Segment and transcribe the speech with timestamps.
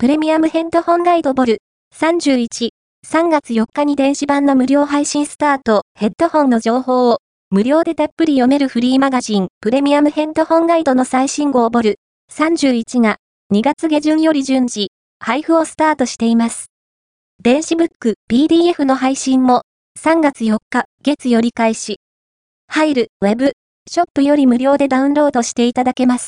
[0.00, 1.60] プレミアムヘッドホンガイドボル。
[1.92, 2.68] 31、
[3.04, 7.18] 3月4日に電子版の無料配信スタート、ヘッドホンの情報を。
[7.50, 11.96] 無料でたっぷり読めるフリーマガジン、プレミアムヘッドホンガイドの最新号ボル。
[12.32, 13.16] 31が
[13.52, 16.66] 2月下旬より順次、配布をスタートしています。
[17.42, 19.62] 電子ブック、PDF の配信も。
[19.98, 21.98] 3月4日月より開始。
[22.68, 23.54] 入る、ウェブ、
[23.90, 26.26] ショップより無料でダウンロードしていただけます。